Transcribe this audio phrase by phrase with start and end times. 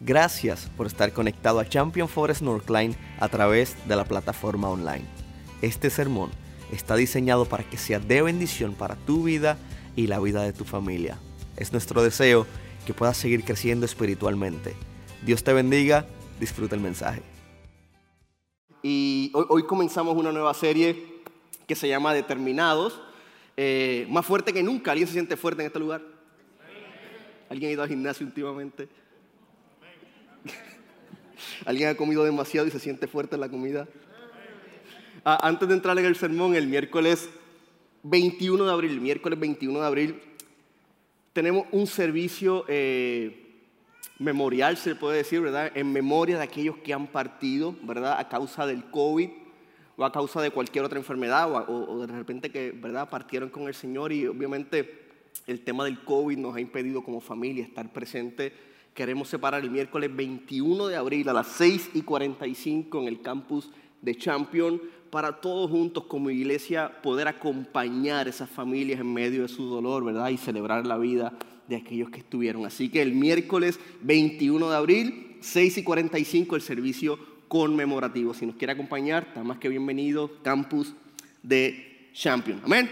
[0.00, 5.04] Gracias por estar conectado a Champion Forest Northline a través de la plataforma online.
[5.60, 6.30] Este sermón
[6.70, 9.58] está diseñado para que sea de bendición para tu vida
[9.96, 11.18] y la vida de tu familia.
[11.56, 12.46] Es nuestro deseo
[12.86, 14.76] que puedas seguir creciendo espiritualmente.
[15.26, 16.06] Dios te bendiga,
[16.38, 17.22] disfruta el mensaje.
[18.84, 21.22] Y hoy, comenzamos una nueva serie
[21.66, 23.00] que se llama Determinados.
[23.56, 24.92] Eh, más fuerte que nunca.
[24.92, 26.02] ¿Alguien se siente fuerte en este lugar?
[27.50, 28.88] ¿Alguien ha ido al gimnasio últimamente?
[31.64, 33.86] ¿Alguien ha comido demasiado y se siente fuerte la comida?
[35.24, 37.28] Ah, antes de entrar en el sermón, el miércoles
[38.02, 40.22] 21 de abril, miércoles 21 de abril,
[41.32, 43.62] tenemos un servicio eh,
[44.18, 45.70] memorial, se puede decir, ¿verdad?
[45.74, 48.18] En memoria de aquellos que han partido, ¿verdad?
[48.18, 49.30] A causa del COVID
[49.96, 53.10] o a causa de cualquier otra enfermedad o, o de repente que, ¿verdad?
[53.10, 55.06] Partieron con el Señor y obviamente
[55.46, 58.52] el tema del COVID nos ha impedido como familia estar presente
[58.98, 63.70] queremos separar el miércoles 21 de abril a las 6 y 45 en el campus
[64.02, 69.66] de Champion para todos juntos como iglesia poder acompañar esas familias en medio de su
[69.66, 70.30] dolor, ¿verdad?
[70.30, 71.32] Y celebrar la vida
[71.68, 72.66] de aquellos que estuvieron.
[72.66, 78.34] Así que el miércoles 21 de abril, 6 y 45, el servicio conmemorativo.
[78.34, 80.92] Si nos quiere acompañar, está más que bienvenido, campus
[81.44, 82.60] de Champion.
[82.64, 82.90] Amén.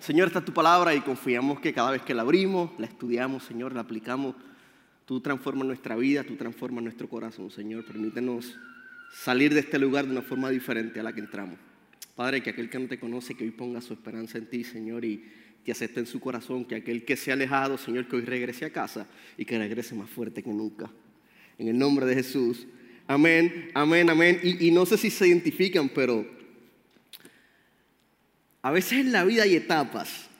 [0.00, 3.42] Señor, esta es tu palabra y confiamos que cada vez que la abrimos, la estudiamos,
[3.42, 4.34] Señor, la aplicamos
[5.04, 7.84] Tú transformas nuestra vida, tú transformas nuestro corazón, Señor.
[7.84, 8.56] Permítenos
[9.12, 11.58] salir de este lugar de una forma diferente a la que entramos.
[12.16, 15.04] Padre, que aquel que no te conoce, que hoy ponga su esperanza en ti, Señor,
[15.04, 15.24] y
[15.64, 18.64] te acepte en su corazón, que aquel que se ha alejado, Señor, que hoy regrese
[18.64, 20.90] a casa y que regrese más fuerte que nunca.
[21.58, 22.66] En el nombre de Jesús.
[23.06, 24.40] Amén, amén, amén.
[24.42, 26.26] Y, y no sé si se identifican, pero
[28.62, 30.30] a veces en la vida hay etapas,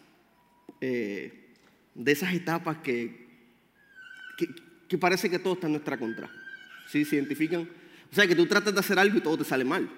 [0.81, 1.51] eh,
[1.95, 3.24] de esas etapas que,
[4.37, 6.31] que, parece que todo está en nuestra contra.
[6.91, 7.05] ¿Sí?
[7.05, 7.69] ¿Se identifican?
[8.11, 9.89] O sea, que tú tratas de hacer algo y todo te sale mal.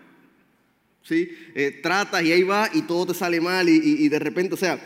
[1.03, 1.31] ¿Sí?
[1.55, 4.57] Eh, tratas y ahí va y todo te sale mal y, y, de repente, o
[4.57, 4.83] sea,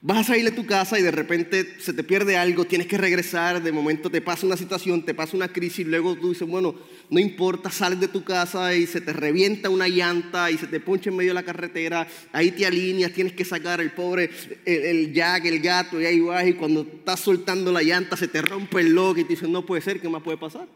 [0.00, 2.98] vas a salir de tu casa y de repente se te pierde algo, tienes que
[2.98, 6.74] regresar, de momento te pasa una situación, te pasa una crisis, luego tú dices, bueno,
[7.14, 10.80] no importa, sales de tu casa y se te revienta una llanta y se te
[10.80, 14.30] poncha en medio de la carretera, ahí te alineas, tienes que sacar el pobre,
[14.64, 18.42] el, jack, el gato y ahí vas y cuando estás soltando la llanta se te
[18.42, 20.66] rompe el log y tú dices, no puede ser, ¿qué más puede pasar?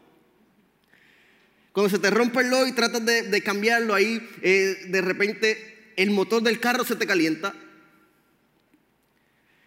[1.73, 6.11] Cuando se te rompe el log y tratas de, cambiarlo ahí, eh, de repente el
[6.11, 7.53] motor del carro se te calienta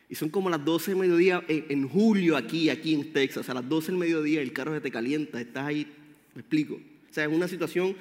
[0.08, 3.48] y son como las 12 del mediodía en, julio aquí, aquí en Texas.
[3.50, 5.86] A las 12 del mediodía el carro se te calienta, estás ahí,
[6.34, 6.74] me explico.
[6.74, 7.96] O sea, es una situación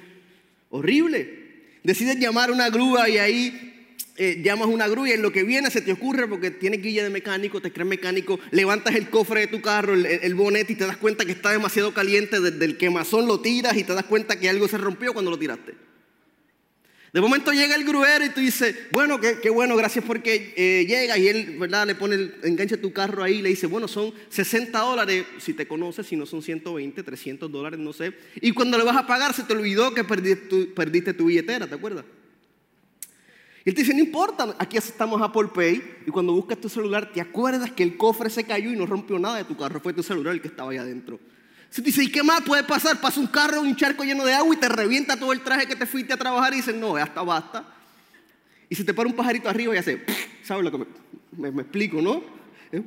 [0.70, 1.42] horrible.
[1.82, 5.42] Decides llamar a una grúa y ahí eh, llamas una grúa y en lo que
[5.42, 9.40] viene se te ocurre porque tienes guía de mecánico, te crees mecánico, levantas el cofre
[9.40, 12.64] de tu carro, el, el bonete y te das cuenta que está demasiado caliente, desde
[12.64, 15.91] el quemazón lo tiras y te das cuenta que algo se rompió cuando lo tiraste.
[17.12, 21.18] De momento llega el gruero y tú dices, bueno, qué, bueno, gracias porque eh, llega
[21.18, 21.86] y él, ¿verdad?
[21.86, 25.52] Le pone, el, engancha tu carro ahí y le dice, bueno, son 60 dólares, si
[25.52, 28.14] te conoces, si no son 120, 300 dólares, no sé.
[28.36, 32.06] Y cuando le vas a pagar se te olvidó que perdiste tu, billetera, ¿te acuerdas?
[33.62, 37.12] Y él te dice, no importa, aquí estamos Apple Pay y cuando buscas tu celular
[37.12, 39.92] te acuerdas que el cofre se cayó y no rompió nada de tu carro, fue
[39.92, 41.20] tu celular el que estaba ahí adentro.
[41.72, 43.00] Si te dice, ¿y qué más puede pasar?
[43.00, 45.74] Pasa un carro, un charco lleno de agua y te revienta todo el traje que
[45.74, 47.64] te fuiste a trabajar y dices, no, hasta basta.
[48.68, 50.04] Y se te para un pajarito arriba y hace,
[50.44, 50.86] ¿sabes lo que
[51.34, 52.22] me, me, explico, no?
[52.72, 52.82] ¿Eh?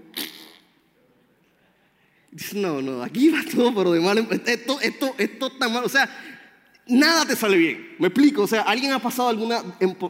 [2.30, 4.20] Dices, no, no, aquí va todo, pero de mal.
[4.46, 5.84] Esto, esto, esto está mal.
[5.84, 6.08] O sea,
[6.86, 7.96] nada te sale bien.
[7.98, 8.44] Me explico.
[8.44, 9.64] O sea, alguien ha pasado alguna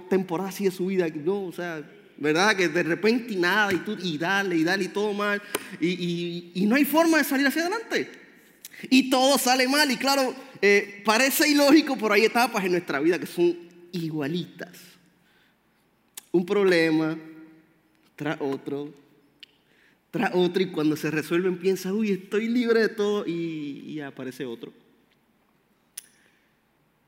[0.09, 1.07] temporada así de su vida.
[1.07, 1.81] No, o sea,
[2.17, 2.53] ¿verdad?
[2.57, 5.41] Que de repente nada y tú, y dale, y dale, y todo mal.
[5.79, 8.24] Y, y, y no hay forma de salir hacia adelante.
[8.89, 9.89] Y todo sale mal.
[9.91, 13.57] Y claro, eh, parece ilógico, pero hay etapas en nuestra vida que son
[13.91, 14.71] igualitas.
[16.31, 17.17] Un problema
[18.15, 18.93] tras otro,
[20.11, 24.45] tras otro, y cuando se resuelven piensa, uy, estoy libre de todo, y, y aparece
[24.45, 24.73] otro.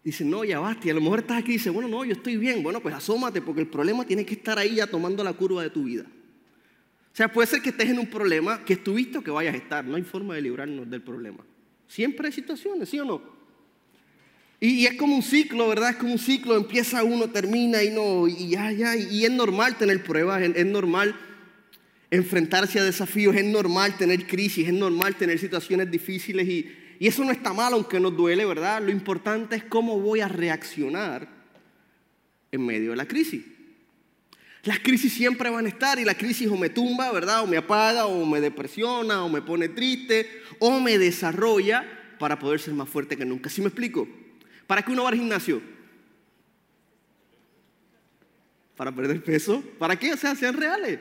[0.03, 0.87] Dice, no, ya basta.
[0.87, 2.63] Y a lo mejor estás aquí y dices, bueno, no, yo estoy bien.
[2.63, 5.69] Bueno, pues asómate, porque el problema tiene que estar ahí ya tomando la curva de
[5.69, 6.05] tu vida.
[6.05, 9.57] O sea, puede ser que estés en un problema que estuviste o que vayas a
[9.57, 9.83] estar.
[9.83, 11.43] No hay forma de librarnos del problema.
[11.87, 13.21] Siempre hay situaciones, ¿sí o no?
[14.59, 15.91] Y, es como un ciclo, ¿verdad?
[15.91, 19.77] Es como un ciclo, empieza uno, termina y no, y ya, ya, y es normal
[19.77, 21.15] tener pruebas, es, normal
[22.09, 27.23] enfrentarse a desafíos, es normal tener crisis, es normal tener situaciones difíciles y, y eso
[27.23, 28.81] no está mal aunque nos duele, ¿verdad?
[28.81, 31.27] Lo importante es cómo voy a reaccionar
[32.51, 33.43] en medio de la crisis.
[34.67, 37.41] Las crisis siempre van a estar y la crisis o me tumba, ¿verdad?
[37.41, 41.85] O me apaga, o me depresiona, o me pone triste, o me desarrolla
[42.19, 43.49] para poder ser más fuerte que nunca.
[43.49, 44.05] ¿Sí me explico?
[44.67, 45.61] ¿Para qué uno va al gimnasio?
[48.75, 49.63] ¿Para perder peso?
[49.79, 50.11] ¿Para qué?
[50.11, 50.99] O sea, sean reales.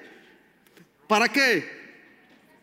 [1.08, 1.64] ¿Para qué?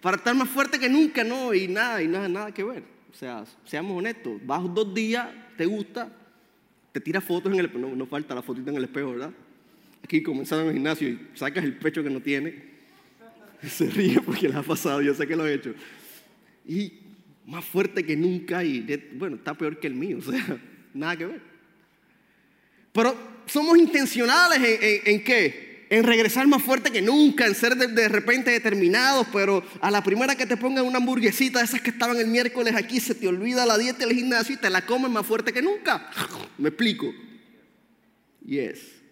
[0.01, 2.81] Para estar más fuerte que nunca, no, y nada, y nada, nada que ver.
[3.11, 5.27] O sea, seamos honestos, vas dos días,
[5.57, 6.09] te gusta,
[6.93, 9.33] te tiras fotos en el no, no falta la fotita en el espejo, ¿verdad?
[10.03, 12.73] Aquí comenzando en el gimnasio y sacas el pecho que no tiene.
[13.67, 15.73] Se ríe porque le ha pasado, yo sé que lo he hecho.
[16.67, 16.93] Y
[17.45, 18.85] más fuerte que nunca y
[19.15, 20.57] bueno, está peor que el mío, o sea,
[20.93, 21.41] nada que ver.
[22.91, 24.59] Pero somos intencionales
[25.05, 25.87] en, qué?
[25.89, 30.35] en regresar más fuerte que nunca, en ser de, repente determinados, pero a la primera
[30.35, 33.77] que te pongan una hamburguesita esas que estaban el miércoles aquí, se te olvida la
[33.77, 36.09] dieta del gimnasio y te la comes más fuerte que nunca.
[36.59, 37.11] ¿Me explico?
[38.45, 39.02] Yes.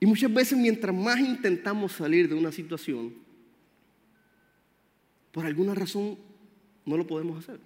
[0.00, 3.14] Y muchas veces mientras más intentamos salir de una situación,
[5.32, 6.18] por alguna razón
[6.84, 7.60] no lo podemos hacer.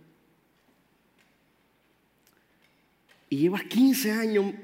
[3.29, 4.55] Y llevas 15 años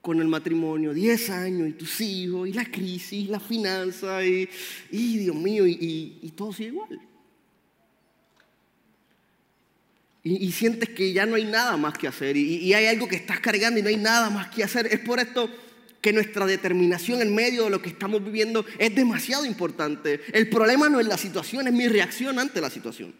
[0.00, 4.48] con el matrimonio, 10 años, y tus hijos, y la crisis, la finanza, y,
[4.90, 7.00] Dios mío, y, todo sigue igual.
[10.22, 13.40] Y, sientes que ya no hay nada más que hacer, y, hay algo que estás
[13.40, 14.86] cargando y no hay nada más que hacer.
[14.88, 15.48] Es por esto
[16.04, 20.20] que nuestra determinación en medio de lo que estamos viviendo es demasiado importante.
[20.34, 23.14] El problema no es la situación, es mi reacción ante la situación.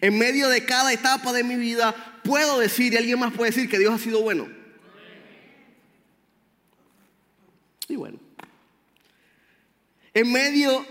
[0.00, 1.94] En medio de cada etapa de mi vida
[2.24, 4.48] puedo decir, y alguien más puede decir que Dios ha sido bueno.
[7.86, 8.18] Y bueno,
[10.14, 10.84] en medio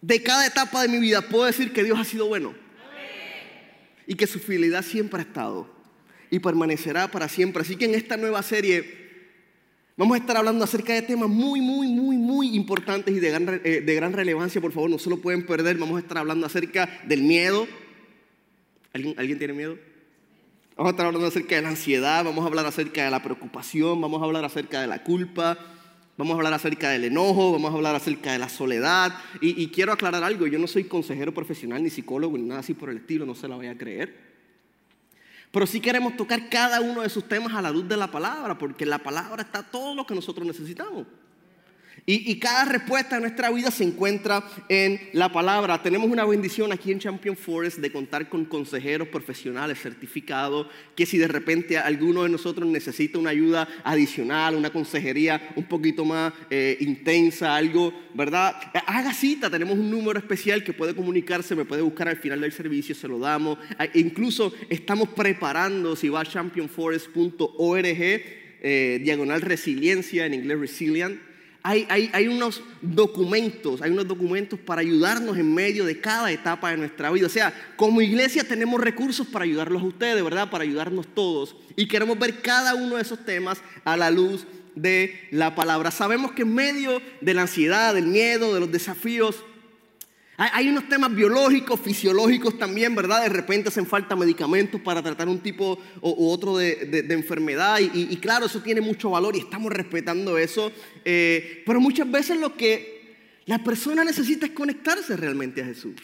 [0.00, 2.54] de cada etapa de mi vida puedo decir que Dios ha sido bueno.
[4.06, 5.70] Y que su fidelidad siempre ha estado
[6.30, 7.60] y permanecerá para siempre.
[7.60, 8.99] Así que en esta nueva serie
[10.00, 13.60] vamos a estar hablando acerca de temas muy, muy, muy, muy importantes y de gran,
[13.62, 14.58] eh, de gran relevancia.
[14.58, 15.76] Por favor, no se lo pueden perder.
[15.76, 17.68] Vamos a estar hablando acerca del miedo.
[18.94, 19.76] ¿Alguien, ¿Alguien tiene miedo?
[20.74, 24.00] Vamos a estar hablando acerca de la ansiedad, vamos a hablar acerca de la preocupación,
[24.00, 25.58] vamos a hablar acerca de la culpa,
[26.20, 29.14] Vamos a hablar acerca del enojo, vamos a hablar acerca de la soledad.
[29.40, 32.90] Y, quiero aclarar algo, yo no soy consejero profesional, ni psicólogo, ni nada así por
[32.90, 34.29] el estilo, no se la voy a creer.
[35.50, 38.56] Pero sí queremos tocar cada uno de esos temas a la luz de la palabra,
[38.56, 41.06] porque la palabra está todo lo que nosotros necesitamos.
[42.12, 45.80] Y, cada respuesta en nuestra vida se encuentra en la palabra.
[45.80, 50.66] Tenemos una bendición aquí en Champion Forest de contar con consejeros profesionales certificados,
[50.96, 56.04] que si de repente alguno de nosotros necesita una ayuda adicional, una consejería un poquito
[56.04, 58.56] más eh, intensa, algo, ¿verdad?
[58.86, 62.50] Haga cita, tenemos un número especial que puede comunicarse, me puede buscar al final del
[62.50, 63.56] servicio, se lo damos.
[63.78, 67.86] Ah, incluso estamos preparando, si va a championforest.org,
[68.62, 71.29] eh, diagonal resiliencia, en inglés resilient
[71.62, 77.10] hay, unos documentos, hay unos documentos para ayudarnos en medio de cada etapa de nuestra
[77.10, 77.26] vida.
[77.26, 80.50] O sea, como iglesia tenemos recursos para ayudarlos a ustedes, ¿verdad?
[80.50, 81.56] Para ayudarnos todos.
[81.76, 85.90] Y queremos ver cada uno de esos temas a la luz de la palabra.
[85.90, 89.44] Sabemos que en medio de la ansiedad, del miedo, de los desafíos,
[90.40, 93.22] hay unos temas biológicos, fisiológicos también, ¿verdad?
[93.22, 97.78] De repente hacen falta medicamentos para tratar un tipo u otro de, enfermedad.
[97.78, 100.72] Y, claro, eso tiene mucho valor y estamos respetando eso.
[101.04, 105.96] Eh, pero muchas veces lo que la persona necesita es conectarse realmente a Jesús.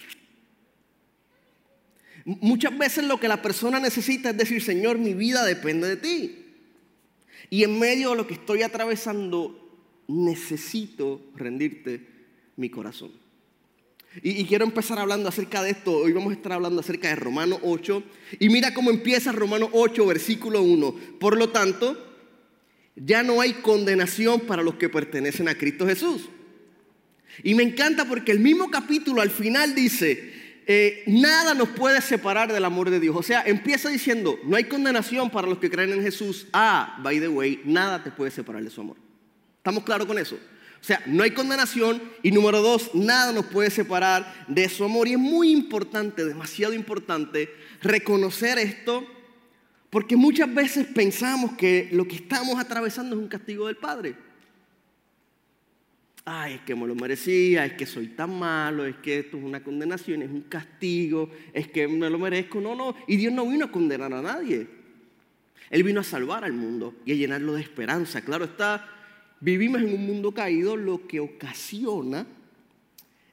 [2.27, 6.44] Muchas veces lo que la persona necesita es decir, Señor, mi vida depende de ti.
[7.49, 12.06] Y en medio de lo que estoy atravesando, necesito rendirte
[12.56, 13.26] mi corazón.
[14.23, 15.93] Y, quiero empezar hablando acerca de esto.
[15.93, 18.03] Hoy vamos a estar hablando acerca de Romano 8.
[18.41, 20.94] Y mira cómo empieza Romano 8, versículo 1.
[21.20, 22.03] Por lo tanto,
[22.94, 26.29] ya no hay condenación para los que pertenecen a Cristo Jesús.
[27.43, 32.51] Y me encanta porque el mismo capítulo al final dice, eh, nada nos puede separar
[32.51, 33.15] del amor de Dios.
[33.15, 36.46] O sea, empieza diciendo, no hay condenación para los que creen en Jesús.
[36.55, 38.96] Ah, by the way, nada te puede separar de su amor.
[39.58, 40.39] ¿Estamos claros con eso?
[40.86, 45.08] O sea, no hay condenación y número dos, nada nos puede separar de su amor.
[45.08, 47.52] Y es muy importante, demasiado importante,
[47.82, 49.05] reconocer esto
[49.90, 54.14] porque muchas veces pensamos que lo que estamos atravesando es un castigo del Padre.
[56.24, 59.43] Ay, es que me lo merecía, es que soy tan malo, es que esto es
[59.43, 62.60] una condenación, es un castigo, es que me lo merezco.
[62.60, 62.94] No, no.
[63.08, 64.69] Y Dios no vino a condenar a nadie.
[65.69, 68.20] Él vino a salvar al mundo y a llenarlo de esperanza.
[68.20, 68.95] Claro está,
[69.40, 72.26] Vivimos en un mundo caído, lo que ocasiona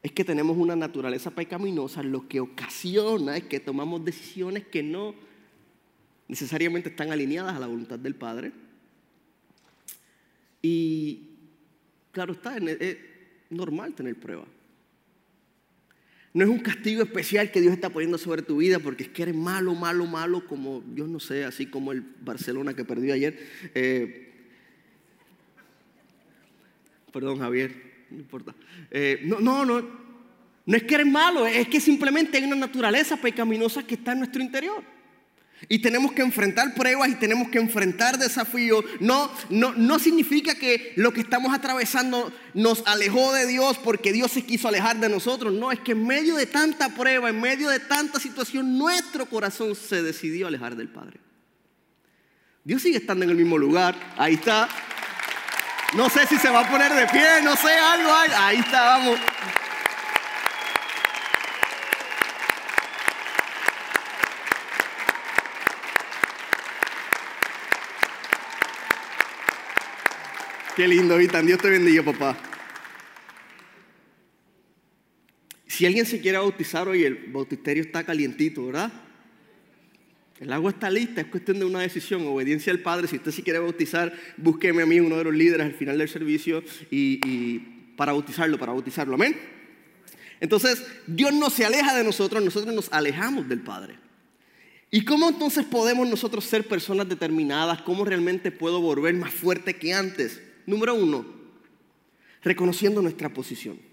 [0.02, 5.16] es que tenemos una naturaleza pecaminosa, lo que ocasiona es que tomamos decisiones que no
[6.28, 8.52] necesariamente están alineadas a la voluntad del Padre.
[10.62, 11.30] Y
[12.12, 12.98] claro está, es
[13.50, 14.48] normal tener pruebas.
[16.34, 19.22] No es un castigo especial que Dios está poniendo sobre tu vida porque es que
[19.22, 23.40] eres malo, malo, malo, como yo no sé, así como el Barcelona que perdió ayer.
[23.76, 24.23] Eh,
[27.14, 28.54] perdón, Javier, no importa.
[28.92, 29.82] Eh, no, no, no,
[30.66, 34.20] no es que eres malo, es que simplemente hay una naturaleza pecaminosa que está en
[34.20, 34.84] nuestro interior.
[35.70, 38.84] Y tenemos que enfrentar pruebas y tenemos que enfrentar desafíos.
[39.00, 44.32] No, no, no significa que lo que estamos atravesando nos alejó de Dios porque Dios
[44.32, 45.54] se quiso alejar de nosotros.
[45.54, 49.76] No, es que en medio de tanta prueba, en medio de tanta situación, nuestro corazón
[49.76, 51.20] se decidió alejar del Padre.
[52.66, 53.96] Dios sigue estando en el mismo lugar.
[54.18, 54.68] Ahí está.
[55.96, 58.12] No sé si se va a poner de pie, no sé, algo.
[58.36, 59.20] Ahí está, vamos.
[70.76, 71.46] Qué lindo, Vitan.
[71.46, 72.36] Dios te bendiga, papá.
[75.68, 78.92] Si alguien se quiere bautizar hoy, el bautisterio está calientito, ¿verdad?
[80.40, 83.08] El agua está lista, es cuestión de una decisión, obediencia al Padre.
[83.08, 86.10] Si usted se quiere bautizar, búsqueme a mí, uno de los líderes, al final del
[86.10, 87.60] servicio, y,
[87.96, 89.16] para bautizarlo, para bautizarlo.
[89.16, 89.38] Amén.
[90.40, 93.96] Entonces, Dios no se aleja de nosotros, nosotros nos alejamos del Padre.
[94.90, 97.82] ¿Y cómo entonces podemos nosotros ser personas determinadas?
[97.84, 100.42] ¿Cómo realmente puedo volver más fuerte que antes?
[100.66, 101.26] Número uno,
[102.44, 103.93] reconociendo nuestra posición.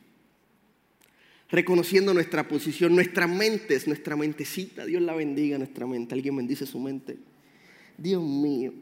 [1.50, 4.84] Reconociendo nuestra posición, nuestra mente es nuestra mentecita.
[4.84, 6.14] Dios la bendiga, nuestra mente.
[6.14, 7.18] Alguien bendice su mente.
[7.98, 8.72] Dios mío.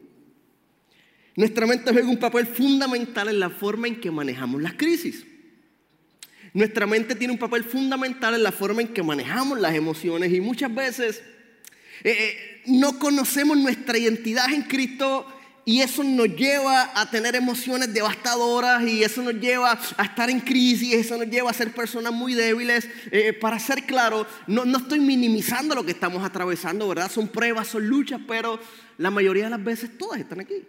[1.35, 5.25] Nuestra mente juega un papel fundamental en la forma en que manejamos las crisis.
[6.53, 10.41] Nuestra mente tiene un papel fundamental en la forma en que manejamos las emociones y
[10.41, 11.23] muchas veces
[12.03, 15.27] eh, eh, no conocemos nuestra identidad en Cristo
[15.65, 20.39] y eso nos lleva a tener emociones devastadoras y eso nos lleva a estar en
[20.39, 22.87] crisis, eso nos lleva a ser personas muy débiles.
[23.11, 27.11] Eh, para ser claro, no, no estoy minimizando lo que estamos atravesando, ¿verdad?
[27.11, 28.59] Son pruebas, son luchas, pero
[28.97, 30.65] la mayoría de las veces todas están aquí.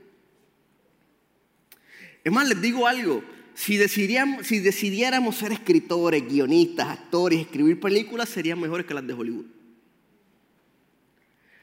[2.23, 8.28] Es más, les digo algo, si decidiéramos, si decidiéramos ser escritores, guionistas, actores, escribir películas,
[8.28, 9.47] serían mejores que las de Hollywood.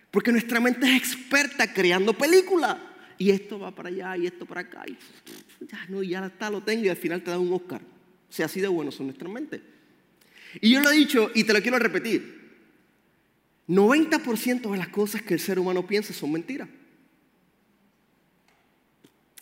[0.09, 2.77] Porque nuestra mente es experta creando películas
[3.17, 4.83] y esto va para allá y esto para acá.
[4.87, 4.97] Y
[5.65, 7.81] ya, no, ya está, lo tengo y al final te da un Oscar.
[7.81, 9.61] O sea, así de bueno son nuestra mente.
[10.61, 12.37] Y yo lo he dicho y te lo quiero repetir.
[13.67, 16.69] 90% de las cosas que el ser humano piensa son mentiras.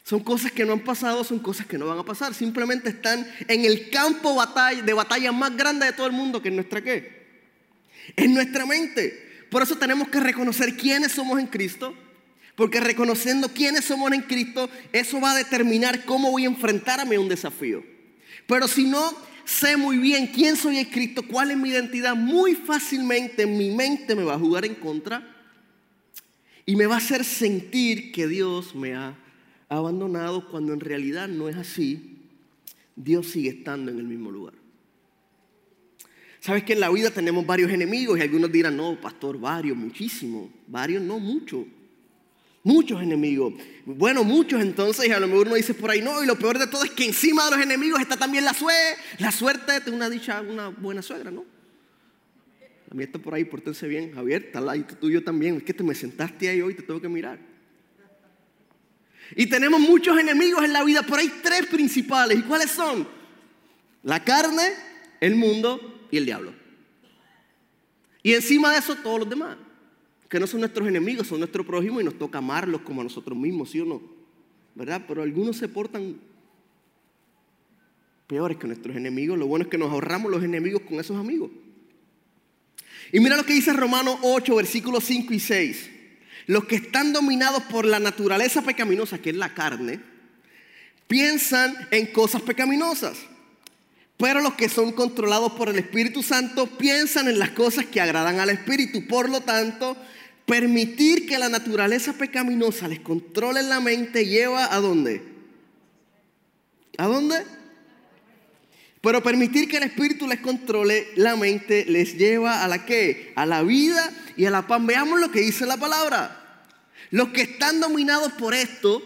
[0.03, 2.33] Son cosas que no han pasado, son cosas que no van a pasar.
[2.33, 4.39] Simplemente están en el campo
[4.85, 7.25] de batalla más grande de todo el mundo, que es nuestra qué.
[8.15, 9.47] Es nuestra mente.
[9.49, 11.95] Por eso tenemos que reconocer quiénes somos en Cristo
[12.55, 17.19] porque reconociendo quiénes somos en Cristo, eso va a determinar cómo voy a enfrentarme a
[17.19, 17.83] un desafío.
[18.47, 22.55] Pero si no sé muy bien quién soy en Cristo, cuál es mi identidad, muy
[22.55, 25.35] fácilmente mi mente me va a jugar en contra
[26.65, 29.17] y me va a hacer sentir que Dios me ha
[29.69, 32.19] abandonado cuando en realidad no es así.
[32.95, 34.53] Dios sigue estando en el mismo lugar.
[36.39, 40.49] Sabes que en la vida tenemos varios enemigos y algunos dirán, no, pastor, varios, muchísimos.
[40.67, 41.65] Varios, no, muchos.
[42.65, 43.53] Muchos enemigos.
[43.85, 46.57] Bueno, muchos entonces, y a lo mejor uno dice por ahí, no, y lo peor
[46.57, 49.91] de todo es que encima de los enemigos está también la suerte, la suerte de
[49.91, 51.45] una dicha, una buena suegra, ¿no?
[52.89, 55.75] A mí está por ahí, pórtense bien, Javier, está al lado tuyo también, es que
[55.75, 57.37] te me sentaste ahí hoy, te tengo que mirar.
[59.35, 63.07] Y tenemos muchos enemigos en la vida, pero hay tres principales, ¿y cuáles son?
[64.01, 64.71] La carne,
[65.19, 66.51] el mundo y el diablo.
[68.23, 69.55] Y encima de eso todos los demás
[70.29, 73.37] que no son nuestros enemigos, son nuestro prójimo y nos toca amarlos como a nosotros
[73.37, 74.01] mismos, ¿sí o no?
[74.73, 75.03] ¿Verdad?
[75.07, 76.17] Pero algunos se portan
[78.27, 79.37] peores que nuestros enemigos.
[79.37, 81.51] Lo bueno es que nos ahorramos los enemigos con esos amigos.
[83.11, 85.91] Y mira lo que dice Romanos 8, versículos 5 y 6.
[86.47, 89.99] Los que están dominados por la naturaleza pecaminosa, que es la carne,
[91.07, 93.17] piensan en cosas pecaminosas.
[94.17, 98.39] Pero los que son controlados por el Espíritu Santo piensan en las cosas que agradan
[98.39, 99.05] al Espíritu.
[99.07, 99.97] Por lo tanto,
[100.45, 105.21] permitir que la naturaleza pecaminosa les controle la mente lleva a dónde?
[106.97, 107.43] ¿A dónde?
[109.01, 113.33] Pero permitir que el Espíritu les controle la mente les lleva a la qué?
[113.35, 114.83] A la vida y a la paz.
[114.85, 116.41] Veamos lo que dice la palabra.
[117.11, 119.03] Los que están dominados por esto,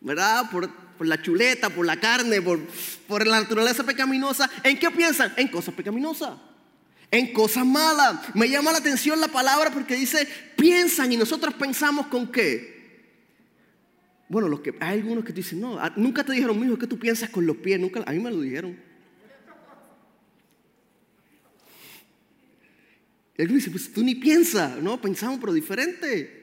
[0.00, 0.50] ¿verdad?
[0.50, 2.60] Por, por la chuleta, por la carne, por,
[3.06, 5.32] por la naturaleza pecaminosa, ¿en qué piensan?
[5.36, 6.34] En cosas pecaminosas
[7.12, 8.34] en cosas malas.
[8.34, 12.72] Me llama la atención la palabra porque dice, piensan y nosotros pensamos con qué.
[14.28, 16.86] Bueno, los que, hay algunos que dicen, no, ah, nunca te dijeron, mijo, es que
[16.86, 18.80] tú piensas con los pies, nunca, a mí me lo dijeron.
[23.36, 26.41] Y él dice, pues tú ni piensas, no, pensamos, pero diferente.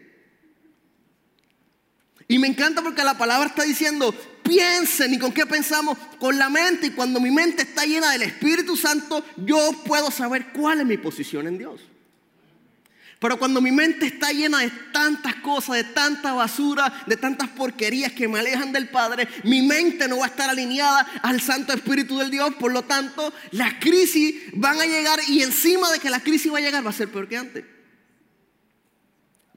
[2.31, 5.97] Y me encanta porque la palabra está diciendo, piensen, ¿y con qué pensamos?
[6.19, 6.85] Con la mente.
[6.85, 10.97] Y cuando mi mente está llena del Espíritu Santo, yo puedo saber cuál es mi
[10.97, 11.81] posición en Dios.
[13.17, 18.11] Pero cuando mi mente está llena de tantas cosas, de tanta basura, de tantas porquerías
[18.11, 22.19] que me alejan del Padre, mi mente no va a estar alineada al Santo Espíritu
[22.19, 22.53] del Dios.
[22.59, 26.59] Por lo tanto, las crisis van a llegar y encima de que la crisis va
[26.59, 27.78] a llegar va a ser peor que antes.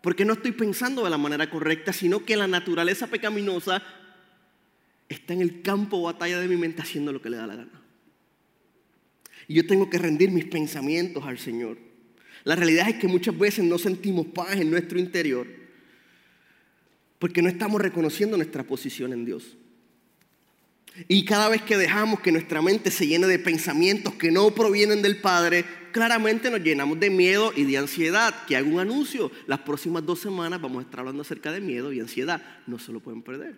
[0.03, 3.83] Porque no estoy pensando de la manera correcta, sino que la naturaleza pecaminosa
[5.09, 7.57] está en el campo de batalla de mi mente haciendo lo que le da la
[7.57, 7.83] gana.
[9.49, 11.79] Y yo tengo que rendir mis pensamientos al Señor.
[12.45, 15.47] La realidad es que muchas veces no sentimos paz en nuestro interior
[17.19, 19.57] porque no estamos reconociendo nuestra posición en Dios.
[21.07, 25.03] Y cada vez que dejamos que nuestra mente se llene de pensamientos que no provienen
[25.03, 28.35] del Padre, claramente nos llenamos de miedo y de ansiedad.
[28.47, 29.31] Que hago un anuncio.
[29.47, 32.43] Las próximas dos semanas vamos a estar hablando acerca de miedo y ansiedad.
[32.67, 33.57] No se lo pueden perder.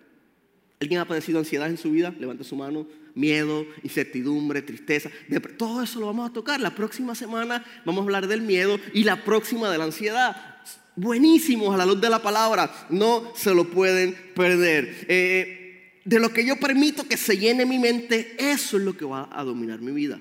[0.79, 2.13] ¿Alguien ha padecido ansiedad en su vida?
[2.19, 2.85] Levante su mano.
[3.15, 5.09] Miedo, incertidumbre, tristeza.
[5.57, 6.59] Todo eso lo vamos a tocar.
[6.59, 10.57] La próxima semana vamos a hablar del miedo y la próxima de la ansiedad.
[10.97, 12.87] Buenísimos a la luz de la palabra.
[12.89, 15.05] No se lo pueden perder.
[15.07, 19.05] Eh, de lo que yo permito que se llene mi mente, eso es lo que
[19.05, 20.19] va a dominar mi vida.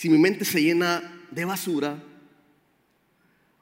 [0.00, 2.02] Si mi mente se llena de basura,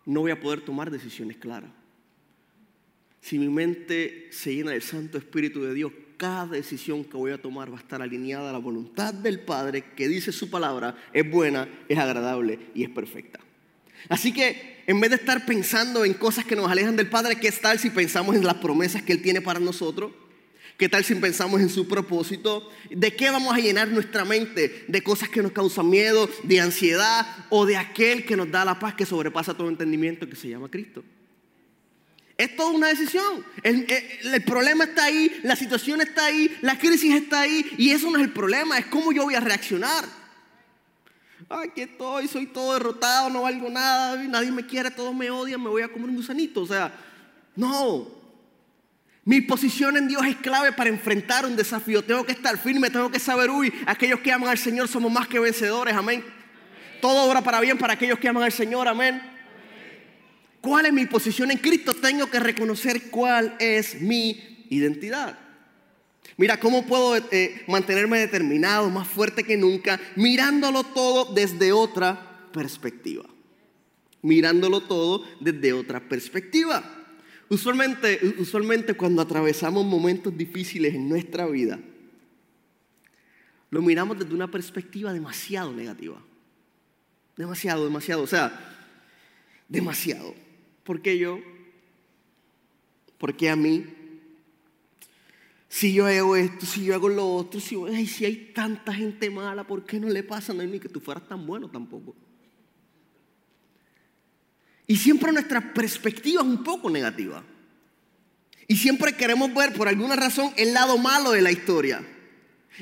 [0.07, 1.73] no voy a poder tomar decisiones claras.
[3.21, 7.43] Si mi mente se llena del Santo Espíritu de Dios, cada decisión que voy a
[7.43, 11.29] tomar va a estar alineada a la voluntad del Padre que dice su palabra, es
[11.29, 13.41] buena, es agradable y es perfecta.
[14.09, 17.51] Así que en vez de estar pensando en cosas que nos alejan del Padre, ¿qué
[17.51, 20.13] tal si pensamos en las promesas que Él tiene para nosotros?
[20.79, 22.71] ¿Qué tal si pensamos en su propósito?
[22.89, 24.85] ¿De qué vamos a llenar nuestra mente?
[24.87, 28.79] ¿De cosas que nos causan miedo, de ansiedad o de aquel que nos da la
[28.79, 31.03] paz que sobrepasa todo entendimiento que se llama Cristo?
[32.37, 33.45] Es toda una decisión.
[33.65, 33.87] El,
[34.47, 38.23] problema está ahí, la situación está ahí, la crisis está ahí y eso no es
[38.23, 40.05] el problema, es cómo yo voy a reaccionar.
[41.49, 45.71] Aquí estoy, soy todo derrotado, no valgo nada, nadie me quiere, todos me odian, me
[45.71, 46.63] voy a comer un gusanito.
[46.63, 46.97] O sea,
[47.57, 48.18] no.
[49.29, 52.03] Mi posición en Dios es clave para enfrentar un desafío.
[52.03, 55.29] Tengo que estar firme, tengo que saber, uy, aquellos que aman al Señor somos más
[55.29, 56.25] que vencedores, amén.
[57.03, 59.21] Todo obra para bien para aquellos que aman al Señor, amén.
[60.63, 61.93] ¿Cuál es mi posición en Cristo?
[61.93, 65.39] Tengo que reconocer cuál es mi identidad.
[66.39, 73.27] Mira, ¿cómo puedo eh, mantenerme determinado, más fuerte que nunca, mirándolo todo desde otra perspectiva?
[74.23, 76.98] Mirándolo todo desde otra perspectiva.
[77.51, 81.79] Usualmente, usualmente cuando atravesamos momentos difíciles en nuestra vida,
[83.71, 86.23] lo miramos desde una perspectiva demasiado negativa.
[87.37, 88.23] Demasiado, demasiado.
[88.23, 88.53] O sea,
[89.69, 90.35] demasiado.
[90.85, 91.41] ¿Por qué yo?
[93.17, 93.85] ¿Por qué a mí?
[95.69, 99.67] Si yo hago esto, si yo hago lo otro, si, si hay tanta gente mala,
[99.67, 102.17] ¿por qué no le pasa a mí que tú fueras tan bueno tampoco?
[104.89, 107.45] Y siempre nuestra perspectiva es un poco negativa.
[108.67, 112.05] Y siempre queremos ver por alguna razón el lado malo de la historia.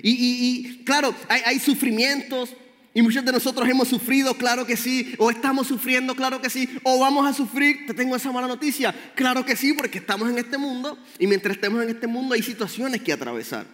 [0.03, 2.55] Y, claro, hay sufrimientos,
[2.97, 6.67] y muchos de nosotros hemos sufrido, claro que sí, o estamos sufriendo, claro que sí,
[6.83, 10.39] o vamos a sufrir, te tengo esa mala noticia, claro que sí, porque estamos en
[10.39, 13.67] este mundo y mientras estemos en este mundo hay situaciones que atravesar.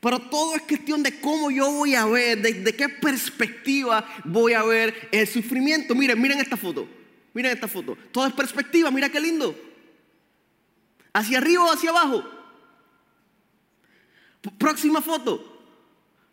[0.00, 4.62] Pero todo es cuestión de cómo yo voy a ver, de, qué perspectiva voy a
[4.62, 5.94] ver el sufrimiento.
[5.94, 6.88] Miren, miren esta foto,
[7.34, 9.54] miren esta foto, todo es perspectiva, mira qué lindo.
[11.12, 12.24] Hacia arriba o hacia abajo.
[14.58, 15.48] Próxima foto.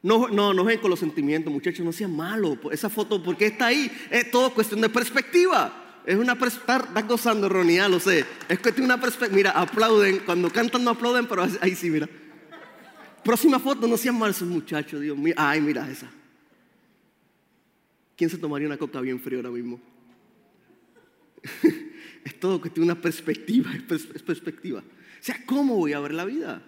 [0.02, 2.58] No, no, no ven con los sentimientos, muchachos, no sean malos.
[2.72, 3.92] Esa foto, ¿por qué está ahí?
[4.10, 6.02] Es todo cuestión de perspectiva.
[6.06, 8.26] Es una perspectiva, está gozando, Ronnie, lo sé.
[8.48, 9.36] Es cuestión de una perspectiva.
[9.36, 10.20] Mira, aplauden.
[10.20, 12.08] Cuando cantan no aplauden, pero ahí sí, mira.
[13.24, 15.34] Próxima foto, no sean malos muchachos, Dios mío.
[15.38, 16.10] Ay, mira esa.
[18.16, 19.80] ¿Quién se tomaría una coca bien fría ahora mismo?
[22.24, 24.80] es todo cuestión de una perspectiva, es perspectiva.
[24.80, 26.62] O sea, ¿cómo voy a ver la vida?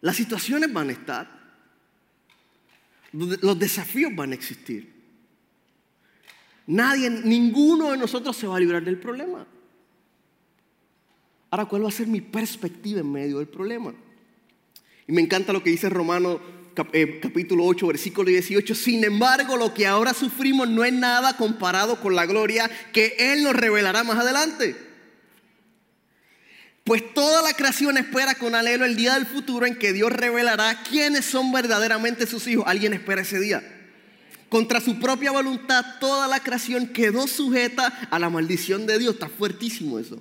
[0.00, 1.40] Las situaciones van a estar.
[3.12, 5.00] Los desafíos van a existir.
[6.66, 9.46] Nadie, ninguno de nosotros se va a librar del problema.
[11.50, 13.92] Ahora, ¿cuál va a ser mi perspectiva en medio del problema?
[15.08, 16.40] Y me encanta lo que dice Romano
[16.74, 18.74] capítulo 8, versículo 18.
[18.74, 23.42] Sin embargo, lo que ahora sufrimos no es nada comparado con la gloria que Él
[23.42, 24.76] nos revelará más adelante.
[26.84, 30.82] Pues toda la creación espera con alelo el día del futuro en que Dios revelará
[30.82, 32.64] quiénes son verdaderamente sus hijos.
[32.66, 33.62] ¿Alguien espera ese día?
[34.48, 39.14] Contra su propia voluntad, toda la creación quedó sujeta a la maldición de Dios.
[39.14, 40.20] Está fuertísimo eso.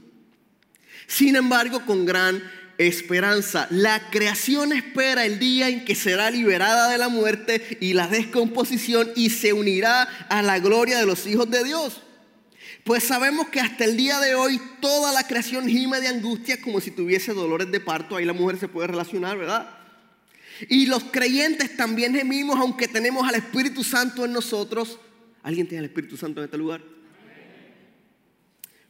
[1.08, 2.44] Sin embargo, con gran
[2.80, 8.08] esperanza, la creación espera el día en que será liberada de la muerte y la
[8.08, 12.02] descomposición y se unirá a la gloria de los hijos de Dios.
[12.86, 16.80] Pues sabemos que hasta el día de hoy toda la creación gime de angustia como
[16.80, 18.16] si tuviese dolores de parto.
[18.16, 19.70] Ahí la mujer se puede relacionar, ¿verdad?
[20.70, 25.00] Y los creyentes también gemimos aunque tenemos al Espíritu Santo en nosotros.
[25.44, 26.82] ¿Alguien tiene al Espíritu Santo en este lugar?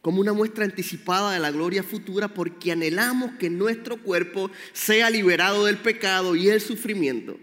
[0.02, 5.66] Como una muestra anticipada de la gloria futura porque anhelamos que nuestro cuerpo sea liberado
[5.66, 7.38] del pecado y el sufrimiento.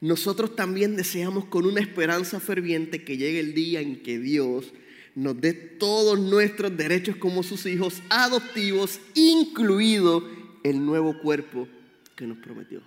[0.00, 4.72] Nosotros también deseamos con una esperanza ferviente que llegue el día en que Dios
[5.14, 10.26] nos dé todos nuestros derechos como sus hijos adoptivos, incluido
[10.62, 11.68] el nuevo cuerpo
[12.16, 12.80] que nos prometió.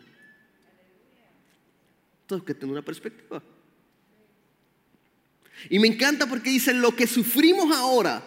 [2.26, 3.44] Todo que tener una perspectiva.
[5.70, 8.24] Y me encanta porque dice, lo que sufrimos ahora,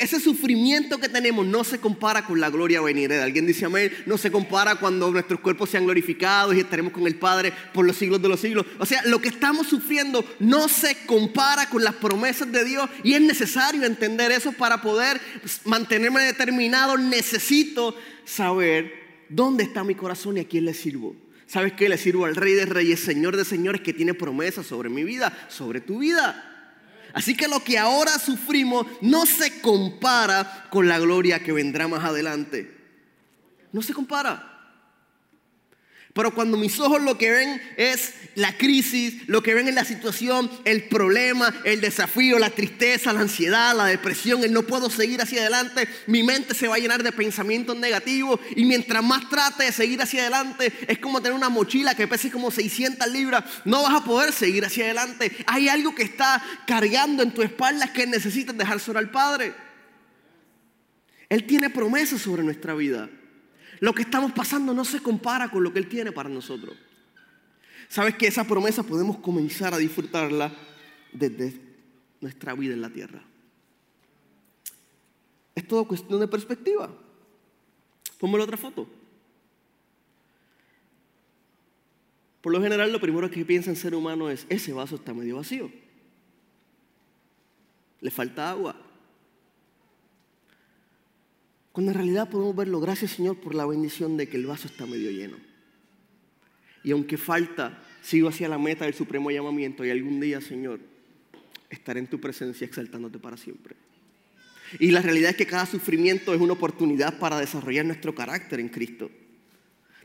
[0.00, 3.24] ese sufrimiento que tenemos no se compara con la gloria venidera.
[3.24, 7.16] Alguien dice amén, no se compara cuando nuestros cuerpos sean glorificados y estaremos con el
[7.16, 8.66] Padre por los siglos de los siglos.
[8.78, 13.14] O sea, lo que estamos sufriendo no se compara con las promesas de Dios y
[13.14, 15.20] es necesario entender eso para poder
[15.64, 16.96] mantenerme determinado.
[16.96, 18.92] Necesito saber
[19.28, 21.16] dónde está mi corazón y a quién le sirvo.
[21.46, 21.88] ¿Sabes qué?
[21.88, 25.46] Le sirvo al Rey de Reyes, Señor de Señores, que tiene promesas sobre mi vida,
[25.48, 26.55] sobre tu vida.
[27.16, 32.04] Así que lo que ahora sufrimos no se compara con la gloria que vendrá más
[32.04, 32.76] adelante.
[33.72, 34.55] No se compara.
[36.16, 39.84] Pero cuando mis ojos lo que ven es la crisis, lo que ven es la
[39.84, 45.20] situación, el problema, el desafío, la tristeza, la ansiedad, la depresión, el no puedo seguir
[45.20, 49.64] hacia adelante, mi mente se va a llenar de pensamientos negativos y mientras más trate
[49.64, 53.82] de seguir hacia adelante, es como tener una mochila que pese como 600 libras, no
[53.82, 55.30] vas a poder seguir hacia adelante.
[55.46, 59.52] Hay algo que está cargando en tu espalda que necesitas dejar sobre al Padre.
[61.28, 63.10] Él tiene promesas sobre nuestra vida.
[63.80, 66.76] Lo que estamos pasando no se compara con lo que Él tiene para nosotros.
[67.88, 70.52] Sabes que esa promesa podemos comenzar a disfrutarla
[71.12, 71.60] desde
[72.20, 73.22] nuestra vida en la tierra.
[75.54, 76.90] Es todo cuestión de perspectiva.
[78.18, 78.88] Ponme la otra foto.
[82.40, 85.36] Por lo general, lo primero que piensa en ser humano es: ese vaso está medio
[85.36, 85.70] vacío.
[88.00, 88.85] Le falta agua.
[91.76, 94.86] Cuando en realidad podemos verlo, gracias Señor por la bendición de que el vaso está
[94.86, 95.36] medio lleno.
[96.82, 100.80] Y aunque falta, sigo hacia la meta del supremo llamamiento y algún día, Señor,
[101.68, 103.76] estaré en tu presencia exaltándote para siempre.
[104.80, 108.70] Y la realidad es que cada sufrimiento es una oportunidad para desarrollar nuestro carácter en
[108.70, 109.10] Cristo.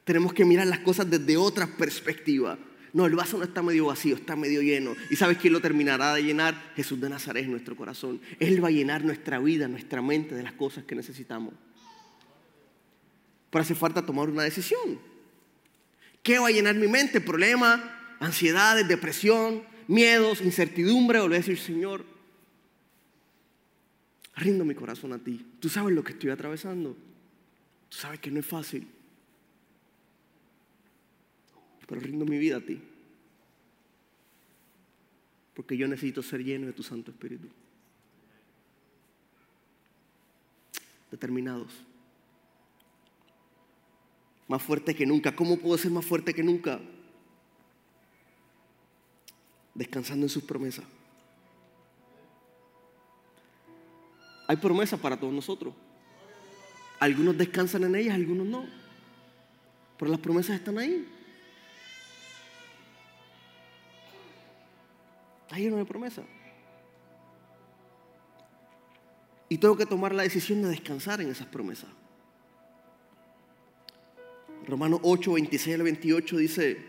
[0.03, 2.59] Tenemos que mirar las cosas desde otra perspectiva.
[2.93, 4.95] No, el vaso no está medio vacío, está medio lleno.
[5.09, 6.73] ¿Y sabes quién lo terminará de llenar?
[6.75, 8.19] Jesús de Nazaret nuestro corazón.
[8.39, 11.53] Él va a llenar nuestra vida, nuestra mente de las cosas que necesitamos.
[13.49, 14.99] Pero hace falta tomar una decisión.
[16.21, 17.21] ¿Qué va a llenar mi mente?
[17.21, 17.81] Problemas,
[18.19, 21.19] ansiedades, depresión, miedos, incertidumbre.
[21.19, 22.05] O le a decir, Señor,
[24.35, 25.45] rindo mi corazón a ti.
[25.61, 26.97] Tú sabes lo que estoy atravesando.
[27.87, 28.87] Tú sabes que no es fácil
[31.91, 32.81] pero rindo mi vida a ti.
[35.53, 37.49] Porque yo necesito ser lleno de tu Santo Espíritu.
[41.11, 41.73] Determinados.
[44.47, 45.35] Más fuerte que nunca.
[45.35, 46.79] ¿Cómo puedo ser más fuerte que nunca?
[49.75, 50.85] Descansando en sus promesas.
[54.47, 55.73] Hay promesas para todos nosotros.
[57.01, 58.65] Algunos descansan en ellas, algunos no.
[59.97, 61.17] Pero las promesas están ahí.
[65.51, 66.23] Está lleno de promesa.
[69.49, 71.89] Y tengo que tomar la decisión de descansar en esas promesas.
[74.65, 76.85] Romanos 8, 26 al 28 dice,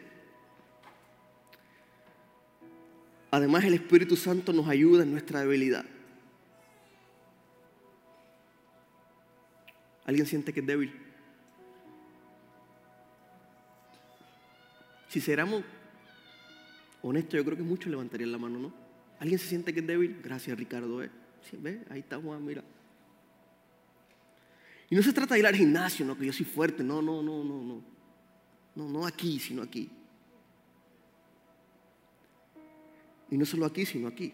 [3.33, 5.85] además el Espíritu Santo nos ayuda en nuestra debilidad.
[10.05, 11.03] ¿Alguien siente que es débil?
[15.09, 15.64] Si seramos
[17.02, 18.72] honesto, yo creo que muchos levantarían la mano, ¿no?
[19.18, 20.20] ¿Alguien se siente que es débil?
[20.22, 21.02] Gracias, Ricardo.
[21.02, 21.10] ¿eh?
[21.58, 21.84] ¿Ve?
[21.90, 22.64] Ahí está Juan, mira.
[24.90, 26.82] Y no se trata de ir al gimnasio, no, que yo soy fuerte.
[26.82, 27.82] No, no, no, no, no.
[28.74, 29.90] No, no aquí, sino aquí.
[33.30, 34.32] Y no solo aquí, sino aquí.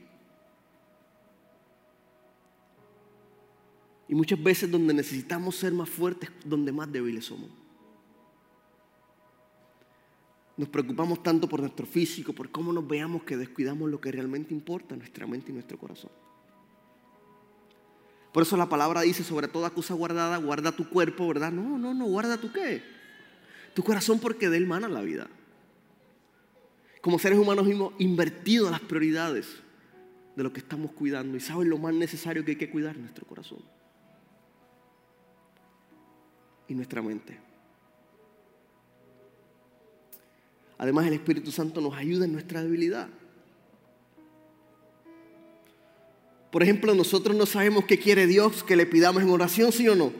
[4.08, 7.50] Y muchas veces donde necesitamos ser más fuertes, donde más débiles somos.
[10.58, 14.52] Nos preocupamos tanto por nuestro físico, por cómo nos veamos, que descuidamos lo que realmente
[14.52, 16.10] importa, nuestra mente y nuestro corazón.
[18.32, 21.52] Por eso la palabra dice, sobre toda cosa guardada, guarda tu cuerpo, ¿verdad?
[21.52, 22.82] No, no, no, guarda tu qué.
[23.72, 25.28] Tu corazón porque de él mana la vida.
[27.00, 29.46] Como seres humanos hemos invertido las prioridades
[30.34, 33.24] de lo que estamos cuidando y saben lo más necesario que hay que cuidar nuestro
[33.26, 33.60] corazón
[36.66, 37.47] y nuestra mente.
[40.78, 43.08] Además, el Espíritu Santo nos ayuda en nuestra debilidad.
[46.52, 49.96] Por ejemplo, nosotros no sabemos qué quiere Dios que le pidamos en oración, sí o
[49.96, 50.12] no.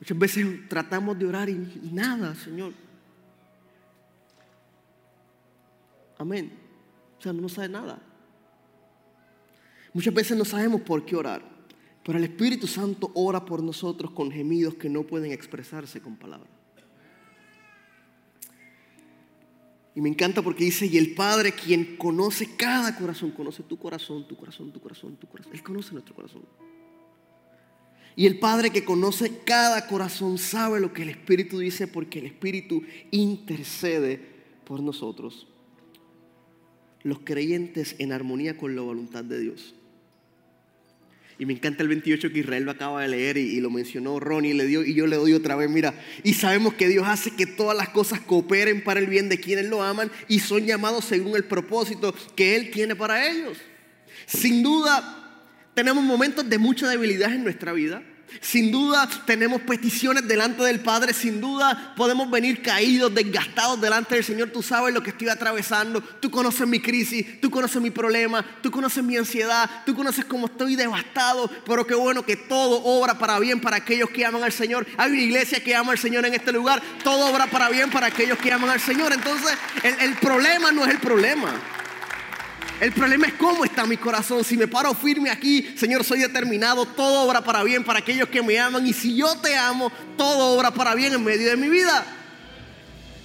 [0.00, 2.72] Muchas veces tratamos de orar y, nada, Señor.
[6.18, 6.52] Amén.
[7.18, 8.00] O sea, no sabe nada.
[9.92, 11.42] Muchas veces no sabemos por qué orar,
[12.04, 16.55] pero el Espíritu Santo ora por nosotros con gemidos que no pueden expresarse con palabras.
[19.96, 24.28] Y me encanta porque dice, y el Padre quien conoce cada corazón, conoce tu corazón,
[24.28, 25.52] tu corazón, tu corazón, tu corazón.
[25.54, 26.42] Él conoce nuestro corazón.
[28.14, 32.26] Y el Padre que conoce cada corazón sabe lo que el Espíritu dice porque el
[32.26, 34.20] Espíritu intercede
[34.64, 35.46] por nosotros.
[37.02, 39.74] Los creyentes en armonía con la voluntad de Dios.
[41.38, 44.54] Y me encanta el 28 que Israel lo acaba de leer y, lo mencionó Ronnie
[44.54, 47.46] le dio, y yo le doy otra vez, mira, y sabemos que Dios hace que
[47.46, 51.36] todas las cosas cooperen para el bien de quienes lo aman y son llamados según
[51.36, 53.58] el propósito que Él tiene para ellos.
[54.26, 55.42] Sin duda,
[55.74, 58.02] tenemos momentos de mucha debilidad en nuestra vida.
[58.40, 64.24] Sin duda tenemos peticiones delante del Padre, sin duda podemos venir caídos, desgastados delante del
[64.24, 64.50] Señor.
[64.50, 68.70] Tú sabes lo que estoy atravesando, tú conoces mi crisis, tú conoces mi problema, tú
[68.70, 73.38] conoces mi ansiedad, tú conoces cómo estoy devastado, pero qué bueno que todo obra para
[73.38, 74.86] bien para aquellos que aman al Señor.
[74.96, 78.08] Hay una iglesia que ama al Señor en este lugar, todo obra para bien para
[78.08, 79.12] aquellos que aman al Señor.
[79.12, 81.54] Entonces el, el problema no es el problema.
[82.80, 84.44] El problema es cómo está mi corazón.
[84.44, 86.84] Si me paro firme aquí, Señor, soy determinado.
[86.84, 88.86] Todo obra para bien para aquellos que me aman.
[88.86, 92.04] Y si yo te amo, todo obra para bien en medio de mi vida.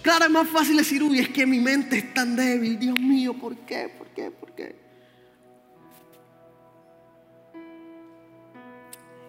[0.02, 2.80] Claro, es más fácil decir, uy, es que mi mente es tan débil.
[2.80, 3.90] Dios mío, ¿por qué?
[3.90, 4.32] ¿Por qué?
[4.32, 4.76] ¿Por qué?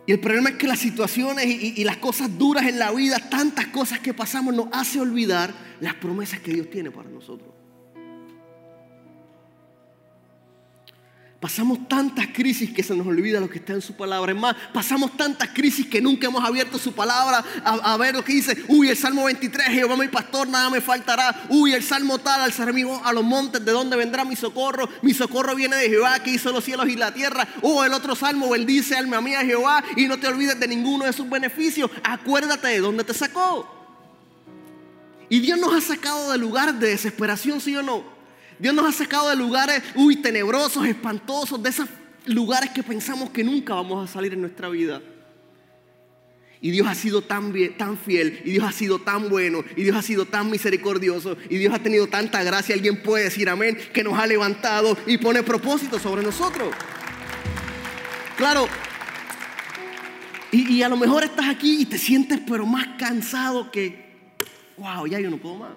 [0.06, 3.66] Y el problema es que las situaciones y, las cosas duras en la vida, tantas
[3.66, 7.61] cosas que pasamos, nos hace olvidar las promesas que Dios tiene para nosotros.
[11.42, 14.30] Pasamos tantas crisis que se nos olvida lo que está en su palabra.
[14.30, 18.34] Es más, pasamos tantas crisis que nunca hemos abierto su palabra a, ver lo que
[18.34, 18.64] dice.
[18.68, 21.46] Uy, el Salmo 23, Jehová mi pastor, nada me faltará.
[21.48, 24.88] Uy, el Salmo tal, alzaré a los montes, ¿de dónde vendrá mi socorro?
[25.02, 27.48] Mi socorro viene de Jehová que hizo los cielos y la tierra.
[27.60, 31.12] O el otro Salmo, bendice alma mía Jehová y no te olvides de ninguno de
[31.12, 31.90] sus beneficios.
[32.04, 33.68] Acuérdate de dónde te sacó.
[35.28, 38.21] Y Dios nos ha sacado de lugar de desesperación, ¿sí o no?
[38.62, 41.88] Dios nos ha sacado de lugares, uy, tenebrosos, espantosos, de esos
[42.26, 45.02] lugares que pensamos que nunca vamos a salir en nuestra vida.
[46.60, 49.96] Y Dios ha sido tan, tan fiel, y Dios ha sido tan bueno, y Dios
[49.96, 52.76] ha sido tan misericordioso, y Dios ha tenido tanta gracia.
[52.76, 56.72] Alguien puede decir amén, que nos ha levantado y pone propósito sobre nosotros.
[58.36, 58.68] Claro,
[60.52, 64.36] y, y a lo mejor estás aquí y te sientes pero más cansado que,
[64.76, 65.72] wow, ya yo no puedo más.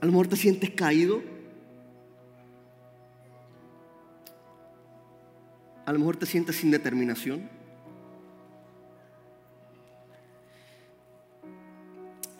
[0.00, 1.22] A lo mejor te sientes caído.
[5.84, 7.48] A lo mejor te sientes sin determinación.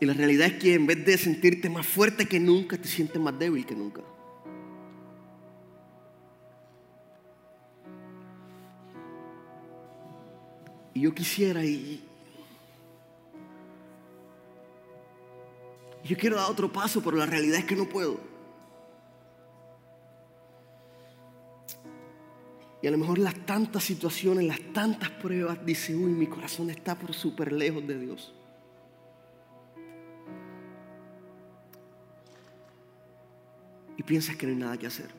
[0.00, 3.20] Y la realidad es que en vez de sentirte más fuerte que nunca, te sientes
[3.20, 4.00] más débil que nunca.
[10.94, 12.02] Y yo quisiera, y,
[16.10, 18.18] Yo quiero dar otro paso, pero la realidad es que no puedo.
[22.82, 26.96] Y a lo mejor las tantas situaciones, las tantas pruebas, dice, uy, mi corazón está
[26.96, 28.34] por súper lejos de Dios.
[33.96, 35.12] Y piensas que no hay nada que hacer.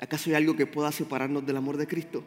[0.00, 2.24] ¿Acaso hay algo que pueda separarnos del amor de Cristo?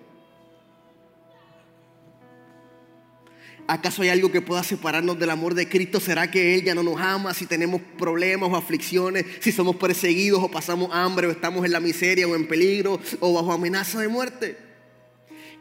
[3.67, 5.99] ¿Acaso hay algo que pueda separarnos del amor de Cristo?
[5.99, 10.41] ¿Será que Él ya no nos ama si tenemos problemas o aflicciones, si somos perseguidos
[10.41, 14.07] o pasamos hambre o estamos en la miseria o en peligro o bajo amenaza de
[14.07, 14.66] muerte?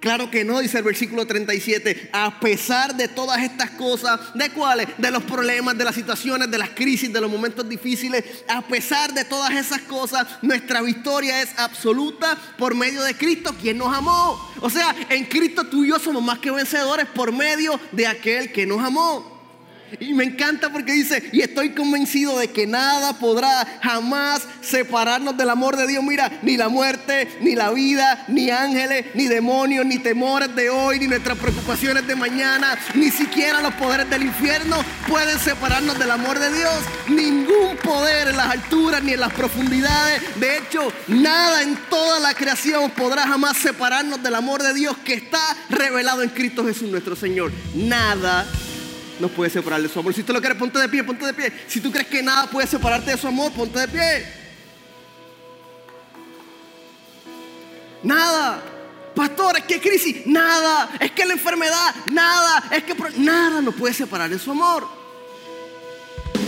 [0.01, 2.11] Claro que no, dice el versículo 37.
[2.13, 4.89] A pesar de todas estas cosas, ¿de cuáles?
[4.99, 8.25] De los problemas, de las situaciones, de las crisis, de los momentos difíciles.
[8.49, 13.79] A pesar de todas esas cosas, nuestra victoria es absoluta por medio de Cristo, quien
[13.79, 14.53] nos amó.
[14.61, 18.53] O sea, en Cristo tú y yo somos más que vencedores por medio de aquel
[18.53, 19.36] que nos amó.
[20.01, 25.51] Y me encanta porque dice, y estoy convencido de que nada podrá jamás separarnos del
[25.51, 26.03] amor de Dios.
[26.03, 30.99] Mira, ni la muerte, ni la vida, ni ángeles, ni demonios, ni temores de hoy,
[30.99, 34.77] ni nuestras preocupaciones de mañana, ni siquiera los poderes del infierno
[35.09, 36.75] pueden separarnos del amor de Dios.
[37.09, 40.23] Ningún poder en las alturas ni en las profundidades.
[40.39, 45.15] De hecho, nada en toda la creación podrá jamás separarnos del amor de Dios que
[45.15, 47.53] está revelado en Cristo Jesús nuestro Señor.
[47.75, 48.47] Nada
[49.19, 50.15] nos puede separar de su amor.
[50.15, 51.53] Si tú lo quieres, ponte de pie, ponte de pie.
[51.67, 54.27] Si tú crees que nada puede separarte de su amor, ponte de pie.
[58.03, 58.63] Nada.
[59.15, 60.91] Pastor, es que crisis, nada.
[61.01, 62.65] Es que la enfermedad, nada.
[62.71, 65.06] Es que nada nos puede separar de su amor.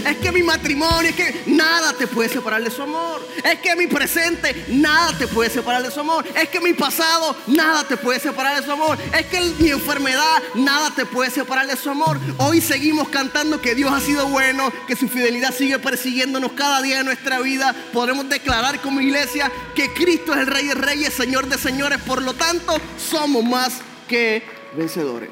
[0.04, 3.26] Es que mi matrimonio, es que nada te puede separar de su amor.
[3.44, 6.26] Es que mi presente, nada te puede separar de su amor.
[6.34, 8.98] Es que mi pasado, nada te puede separar de su amor.
[9.16, 12.18] Es que mi enfermedad, nada te puede separar de su amor.
[12.38, 16.98] Hoy seguimos cantando que Dios ha sido bueno, que su fidelidad sigue persiguiéndonos cada día
[16.98, 17.74] de nuestra vida.
[17.92, 21.98] Podemos declarar como iglesia que Cristo es el Rey de Reyes, Señor de Señores.
[22.02, 24.42] Por lo tanto, somos más que
[24.76, 25.30] vencedores.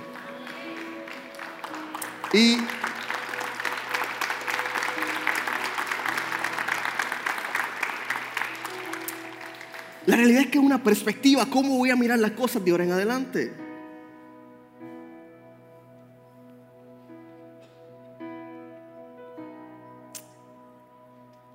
[2.33, 2.59] Y
[10.07, 12.85] La realidad es que es una perspectiva, cómo voy a mirar las cosas de ahora
[12.85, 13.53] en adelante.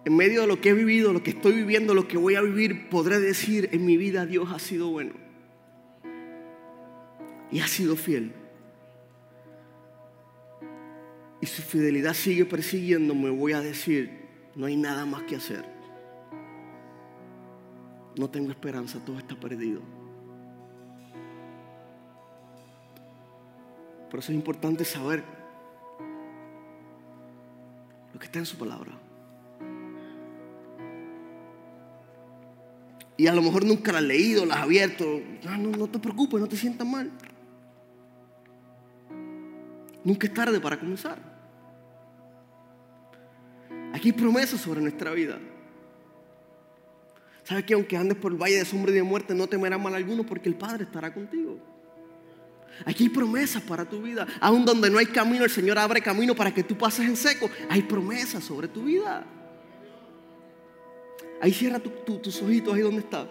[0.04, 2.42] En medio de lo que he vivido, lo que estoy viviendo, lo que voy a
[2.42, 5.14] vivir, podré decir, en mi vida Dios ha sido bueno.
[7.52, 8.34] Y ha sido fiel.
[11.40, 15.81] Y su fidelidad sigue persiguiéndome, voy a decir, no hay nada más que hacer
[18.18, 19.82] no tengo esperanza, todo está perdido.
[24.10, 25.24] Por eso es importante saber
[28.14, 28.92] lo que está en su palabra.
[33.16, 35.06] Y a lo mejor nunca la has leído, la has abierto.
[35.44, 37.12] No, no, no te preocupes, no te sientas mal.
[40.04, 41.20] Nunca es tarde para comenzar.
[43.94, 45.38] Aquí hay promesas sobre nuestra vida.
[47.52, 49.94] ¿Sabes que aunque andes por el valle de sombra y de muerte, no temerás mal
[49.94, 51.60] alguno porque el Padre estará contigo?
[52.86, 54.26] Aquí hay promesas para tu vida.
[54.40, 57.50] Aún donde no hay camino, el Señor abre camino para que tú pases en seco.
[57.68, 59.26] Hay promesas sobre tu vida.
[61.42, 63.28] Ahí cierra tus ojitos, ahí donde está.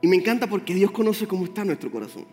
[0.00, 2.24] Y me encanta porque Dios conoce cómo está nuestro corazón.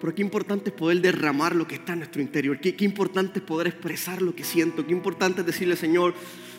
[0.00, 2.58] Pero qué importante es poder derramar lo que está en nuestro interior.
[2.58, 4.86] Qué, importante es poder expresar lo que siento.
[4.86, 6.14] Qué importante es decirle, Señor,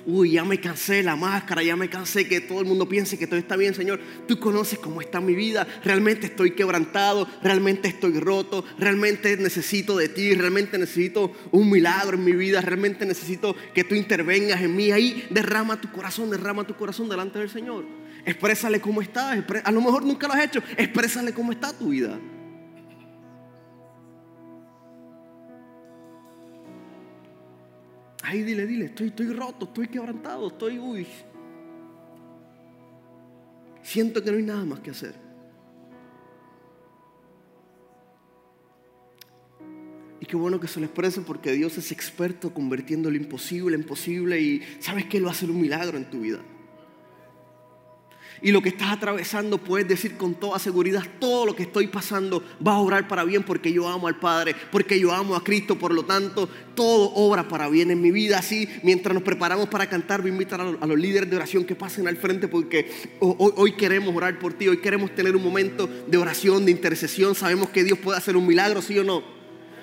[0.05, 3.25] uy, ya me cansé la máscara, ya me cansé que todo el mundo piense que
[3.25, 3.99] todo está bien, Señor.
[4.27, 5.67] Tú conoces cómo está mi vida.
[5.83, 12.23] Realmente estoy quebrantado, realmente estoy roto, realmente necesito de ti, realmente necesito un milagro en
[12.23, 14.91] mi vida, realmente necesito que tú intervengas en mí.
[14.91, 17.85] Ahí derrama tu corazón, derrama tu corazón delante del Señor.
[18.23, 19.43] Exprésale cómo estás.
[19.63, 20.61] A lo mejor nunca lo has hecho.
[20.77, 22.19] Exprésale cómo está tu vida.
[28.31, 31.05] Ahí dile, dile, estoy, estoy roto, estoy quebrantado, estoy, uy.
[33.83, 35.15] Siento que no hay nada más que hacer.
[40.21, 43.83] Y qué bueno que se lo exprese porque Dios es experto convirtiendo lo imposible en
[43.83, 46.39] posible y sabes que Él va a hacer un milagro en tu vida
[48.41, 52.43] y lo que estás atravesando, puedes decir con toda seguridad, todo lo que estoy pasando
[52.65, 55.77] va a obrar para bien porque yo amo al Padre, porque yo amo a Cristo,
[55.77, 58.39] por lo tanto, todo obra para bien en mi vida.
[58.39, 61.75] Así, mientras nos preparamos para cantar, voy a invitar a los líderes de oración que
[61.75, 66.17] pasen al frente porque hoy, queremos orar por ti, hoy queremos tener un momento de
[66.17, 67.35] oración, de intercesión.
[67.35, 69.23] Sabemos que Dios puede hacer un milagro, sí o no.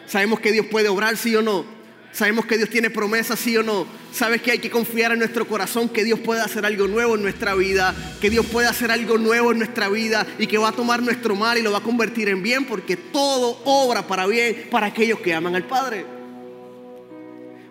[0.07, 1.78] Sabemos que Dios puede obrar, sí o no.
[2.13, 3.87] Sabemos que Dios tiene promesas, sí o no.
[4.13, 7.23] Sabes que hay que confiar en nuestro corazón que Dios puede hacer algo nuevo en
[7.23, 10.73] nuestra vida, que Dios puede hacer algo nuevo en nuestra vida y que va a
[10.73, 14.69] tomar nuestro mal y lo va a convertir en bien porque todo obra para bien
[14.71, 16.19] para aquellos que aman al Padre.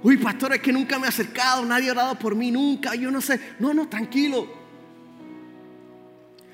[0.04, 3.10] Uy, pastor, es que nunca me ha acercado, nadie ha orado por mí, nunca, yo
[3.10, 3.40] no sé.
[3.60, 4.48] No, no, tranquilo.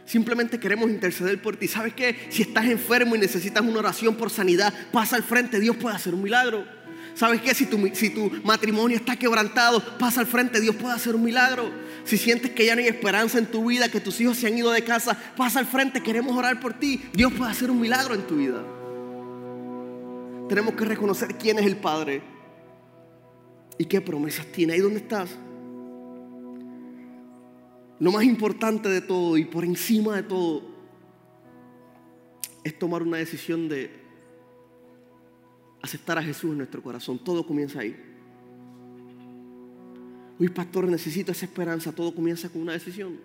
[0.06, 1.68] Simplemente queremos interceder por ti.
[1.68, 2.28] ¿Sabes qué?
[2.30, 6.14] Si estás enfermo y necesitas una oración por sanidad, pasa al frente, Dios puede hacer
[6.14, 6.66] un milagro.
[7.16, 7.54] ¿Sabes qué?
[7.54, 7.66] Si
[8.10, 11.70] tu, matrimonio está quebrantado, pasa al frente, Dios puede hacer un milagro.
[12.06, 14.58] Si sientes que ya no hay esperanza en tu vida, que tus hijos se han
[14.58, 17.04] ido de casa, pasa al frente, queremos orar por ti.
[17.14, 18.64] Dios puede hacer un milagro en tu vida.
[20.50, 22.22] Tenemos que reconocer quién es el Padre
[23.78, 24.74] y qué promesas tiene.
[24.74, 25.30] Ahí donde estás.
[28.00, 30.64] Lo más importante de todo y por encima de todo
[32.64, 34.03] es tomar una decisión de
[35.84, 37.20] aceptar a Jesús en nuestro corazón.
[37.20, 37.96] Todo comienza ahí.
[40.40, 41.92] Uy, pastor, necesito esa esperanza.
[41.92, 43.20] Todo comienza con una decisión.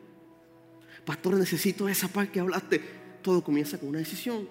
[1.07, 2.81] Pastor, necesito esa paz que hablaste.
[3.23, 4.49] Todo comienza con una decisión.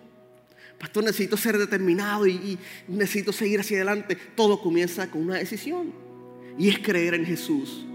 [0.79, 4.17] Pastor, necesito ser determinado y, necesito seguir hacia adelante.
[4.35, 5.91] Todo comienza con una decisión.
[6.57, 7.85] Y es creer en Jesús.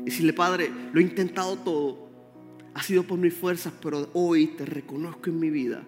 [0.00, 2.08] Y decirle, Padre, lo he intentado todo.
[2.72, 5.84] Ha sido por mis fuerzas, pero hoy te reconozco en mi vida.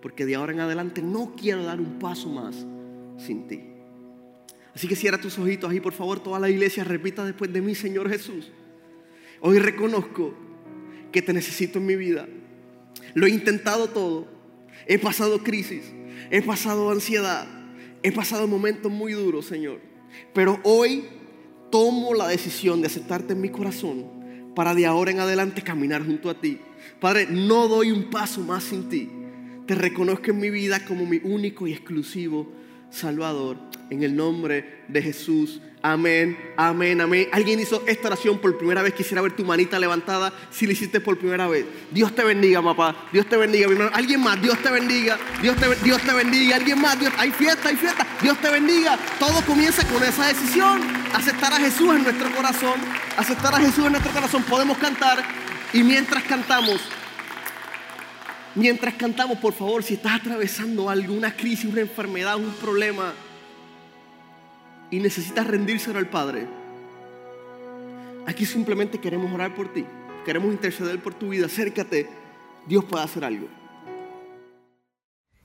[0.00, 2.64] Porque de ahora en adelante no quiero dar un paso más
[3.18, 3.60] sin ti.
[4.74, 7.74] Así que cierra tus ojitos ahí, por favor, toda la iglesia repita después de mí,
[7.74, 8.52] Señor Jesús.
[9.40, 10.34] Hoy reconozco
[11.12, 12.28] que te necesito en mi vida.
[13.14, 14.28] Lo he intentado todo.
[14.86, 15.82] He pasado crisis,
[16.30, 17.46] he pasado ansiedad,
[18.02, 19.80] he pasado momentos muy duros, Señor.
[20.32, 21.04] Pero hoy
[21.70, 26.30] tomo la decisión de aceptarte en mi corazón para de ahora en adelante caminar junto
[26.30, 26.60] a ti.
[27.00, 29.10] Padre, no doy un paso más sin ti.
[29.66, 32.52] Te reconozco en mi vida como mi único y exclusivo
[32.96, 33.56] Salvador.
[33.88, 35.60] En el nombre de Jesús.
[35.82, 37.28] Amén, amén, amén.
[37.30, 38.94] Alguien hizo esta oración por primera vez.
[38.94, 41.64] Quisiera ver tu manita levantada si lo hiciste por primera vez.
[41.92, 43.06] Dios te bendiga, papá.
[43.12, 43.92] Dios te bendiga, mi hermano.
[43.94, 45.16] Alguien más, Dios te bendiga.
[45.40, 46.56] Dios te, Dios te bendiga.
[46.56, 47.12] Alguien más, Dios.
[47.16, 48.04] Hay fiesta, hay fiesta.
[48.20, 48.98] Dios te bendiga.
[49.20, 50.80] Todo comienza con esa decisión.
[51.14, 52.80] Aceptar a Jesús en nuestro corazón.
[53.16, 54.42] Aceptar a Jesús en nuestro corazón.
[54.42, 55.22] Podemos cantar.
[55.72, 56.80] Y mientras cantamos,
[58.56, 63.12] Mientras cantamos, por favor, si estás atravesando algo, una crisis, una enfermedad, un problema,
[64.90, 66.46] y necesitas rendírselo al Padre,
[68.26, 69.84] aquí simplemente queremos orar por ti,
[70.24, 72.08] queremos interceder por tu vida, acércate,
[72.66, 73.46] Dios puede hacer algo.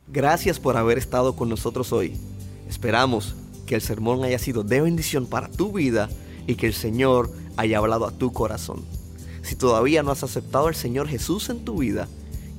[0.07, 2.13] Gracias por haber estado con nosotros hoy.
[2.69, 3.35] Esperamos
[3.65, 6.09] que el sermón haya sido de bendición para tu vida
[6.47, 8.85] y que el Señor haya hablado a tu corazón.
[9.41, 12.07] Si todavía no has aceptado al Señor Jesús en tu vida,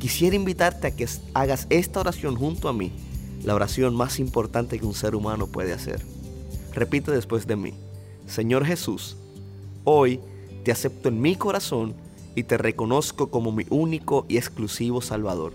[0.03, 2.91] quisiera invitarte a que hagas esta oración junto a mí,
[3.45, 6.03] la oración más importante que un ser humano puede hacer.
[6.73, 7.73] Repite después de mí,
[8.27, 9.17] Señor Jesús,
[9.85, 10.19] hoy
[10.65, 11.95] te acepto en mi corazón
[12.35, 15.53] y te reconozco como mi único y exclusivo Salvador.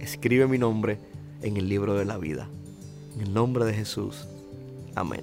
[0.00, 0.98] Escribe mi nombre
[1.42, 2.48] en el libro de la vida.
[3.14, 4.26] En el nombre de Jesús.
[4.96, 5.22] Amén.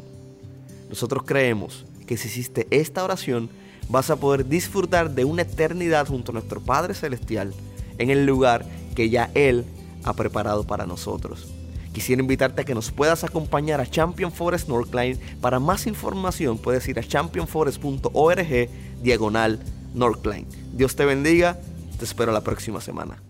[0.87, 3.49] Nosotros creemos que si hiciste esta oración,
[3.89, 7.53] vas a poder disfrutar de una eternidad junto a nuestro Padre Celestial
[7.97, 8.65] en el lugar
[8.95, 9.65] que ya Él
[10.03, 11.47] ha preparado para nosotros.
[11.93, 15.19] Quisiera invitarte a que nos puedas acompañar a Champion Forest Northline.
[15.41, 18.69] Para más información puedes ir a championforest.org
[19.01, 19.59] diagonal
[19.93, 20.47] Northline.
[20.73, 21.59] Dios te bendiga,
[21.99, 23.21] te espero la próxima semana.